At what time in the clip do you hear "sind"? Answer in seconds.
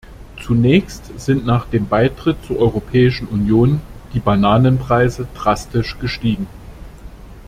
1.19-1.45